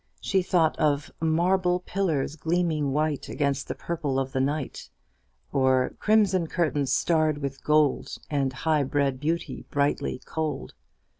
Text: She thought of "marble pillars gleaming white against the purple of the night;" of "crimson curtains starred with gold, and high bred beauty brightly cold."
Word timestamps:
She 0.19 0.41
thought 0.41 0.75
of 0.79 1.11
"marble 1.19 1.79
pillars 1.79 2.35
gleaming 2.35 2.91
white 2.91 3.29
against 3.29 3.67
the 3.67 3.75
purple 3.75 4.17
of 4.17 4.31
the 4.31 4.39
night;" 4.41 4.89
of 5.53 5.99
"crimson 5.99 6.47
curtains 6.47 6.91
starred 6.91 7.37
with 7.37 7.63
gold, 7.63 8.17
and 8.27 8.51
high 8.51 8.81
bred 8.83 9.19
beauty 9.19 9.63
brightly 9.69 10.19
cold." 10.25 10.73